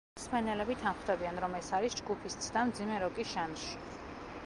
მსმენელები 0.19 0.75
თანხმდებიან, 0.83 1.37
რომ 1.45 1.59
ეს 1.59 1.71
არის 1.81 1.99
ჯგუფის 2.01 2.41
ცდა 2.47 2.67
მძიმე 2.73 2.99
როკის 3.07 3.37
ჟანრში. 3.37 3.83